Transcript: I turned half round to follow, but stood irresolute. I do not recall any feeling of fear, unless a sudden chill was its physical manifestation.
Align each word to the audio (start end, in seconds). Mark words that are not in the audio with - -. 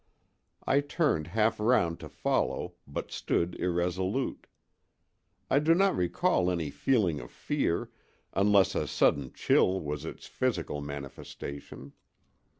I 0.65 0.79
turned 0.81 1.27
half 1.27 1.59
round 1.59 1.99
to 1.99 2.09
follow, 2.09 2.73
but 2.87 3.11
stood 3.11 3.53
irresolute. 3.61 4.47
I 5.47 5.59
do 5.59 5.75
not 5.75 5.95
recall 5.95 6.49
any 6.49 6.71
feeling 6.71 7.19
of 7.19 7.29
fear, 7.29 7.91
unless 8.33 8.73
a 8.73 8.87
sudden 8.87 9.31
chill 9.31 9.79
was 9.79 10.03
its 10.03 10.25
physical 10.25 10.81
manifestation. 10.81 11.93